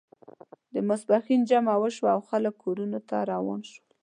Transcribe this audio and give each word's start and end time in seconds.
د 0.73 0.75
ماسپښین 0.87 1.41
جمعه 1.49 1.75
وشوه 1.81 2.09
او 2.15 2.21
خلک 2.29 2.53
کورونو 2.63 2.99
ته 3.09 3.17
روان 3.31 3.59
شول. 3.69 3.89